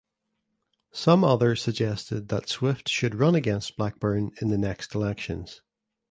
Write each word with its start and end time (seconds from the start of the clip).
Some 0.91 1.23
others 1.23 1.61
suggested 1.61 2.29
that 2.29 2.49
Swift 2.49 2.89
should 2.89 3.13
run 3.13 3.35
against 3.35 3.77
Blackburn 3.77 4.31
in 4.41 4.47
the 4.47 4.57
next 4.57 4.95
elections. 4.95 5.61